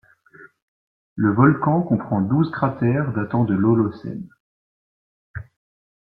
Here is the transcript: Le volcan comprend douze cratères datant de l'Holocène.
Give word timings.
Le 1.13 1.31
volcan 1.31 1.83
comprend 1.83 2.21
douze 2.21 2.49
cratères 2.49 3.13
datant 3.13 3.43
de 3.43 3.53
l'Holocène. 3.53 4.27